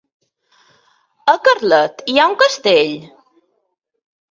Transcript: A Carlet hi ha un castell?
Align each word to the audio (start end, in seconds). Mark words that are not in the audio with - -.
A 1.35 1.35
Carlet 1.49 2.03
hi 2.07 2.17
ha 2.23 2.27
un 2.33 2.35
castell? 2.45 2.99